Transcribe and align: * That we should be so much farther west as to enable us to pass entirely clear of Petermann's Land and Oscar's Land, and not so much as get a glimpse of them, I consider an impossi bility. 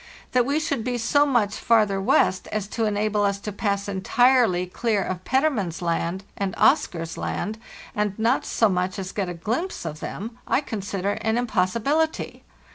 * 0.17 0.31
That 0.31 0.47
we 0.47 0.59
should 0.59 0.83
be 0.83 0.97
so 0.97 1.27
much 1.27 1.57
farther 1.57 2.01
west 2.01 2.47
as 2.47 2.65
to 2.69 2.85
enable 2.85 3.23
us 3.23 3.37
to 3.41 3.51
pass 3.51 3.87
entirely 3.87 4.65
clear 4.65 5.03
of 5.03 5.23
Petermann's 5.25 5.79
Land 5.79 6.23
and 6.35 6.55
Oscar's 6.57 7.19
Land, 7.19 7.59
and 7.93 8.17
not 8.17 8.43
so 8.43 8.67
much 8.67 8.97
as 8.97 9.11
get 9.11 9.29
a 9.29 9.35
glimpse 9.35 9.85
of 9.85 9.99
them, 9.99 10.39
I 10.47 10.61
consider 10.61 11.19
an 11.21 11.35
impossi 11.35 11.81
bility. 11.83 12.41